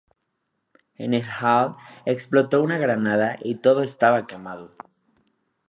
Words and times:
En 0.95 1.13
el 1.13 1.21
hall 1.23 1.75
explotó 2.07 2.63
una 2.63 2.79
granada 2.79 3.37
y 3.39 3.57
todo 3.59 3.83
estaba 3.83 4.25
quemado. 4.25 4.75